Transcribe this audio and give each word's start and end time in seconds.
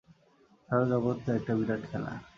সারা 0.69 0.85
জগৎ 0.91 1.17
তো 1.25 1.29
একটা 1.37 1.51
বিরাট 1.57 1.81
খেলা। 1.91 2.11